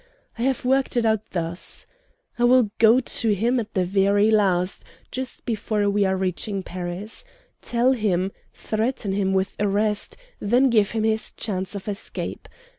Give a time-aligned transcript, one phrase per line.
[0.39, 1.85] "I have worked it out thus:
[2.39, 7.23] "I will go to him at the very last, just before we are reaching Paris.
[7.61, 12.49] Tell him, threaten him with arrest, then give him his chance of escape.